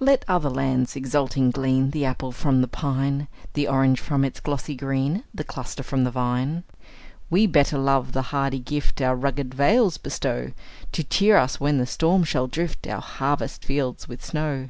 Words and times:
Let 0.00 0.24
other 0.26 0.50
lands, 0.50 0.96
exulting, 0.96 1.52
glean 1.52 1.90
The 1.92 2.04
apple 2.04 2.32
from 2.32 2.62
the 2.62 2.66
pine, 2.66 3.28
The 3.52 3.68
orange 3.68 4.00
from 4.00 4.24
its 4.24 4.40
glossy 4.40 4.74
green, 4.74 5.22
The 5.32 5.44
cluster 5.44 5.84
from 5.84 6.02
the 6.02 6.10
vine; 6.10 6.64
We 7.30 7.46
better 7.46 7.78
love 7.78 8.10
the 8.10 8.22
hardy 8.34 8.58
gift 8.58 9.00
Our 9.00 9.14
rugged 9.14 9.54
vales 9.54 9.96
bestow, 9.96 10.50
To 10.90 11.04
cheer 11.04 11.36
us 11.36 11.60
when 11.60 11.78
the 11.78 11.86
storm 11.86 12.24
shall 12.24 12.48
drift 12.48 12.88
Our 12.88 13.00
harvest 13.00 13.64
fields 13.64 14.08
with 14.08 14.24
snow. 14.24 14.68